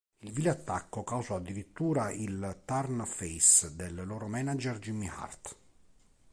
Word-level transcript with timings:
Il 0.21 0.31
"vile" 0.31 0.49
attacco 0.49 1.03
causò 1.03 1.35
addirittura 1.35 2.09
il 2.11 2.59
turn 2.65 3.05
face 3.05 3.75
del 3.75 4.01
loro 4.03 4.27
manager 4.27 4.79
Jimmy 4.79 5.07
Hart. 5.07 5.55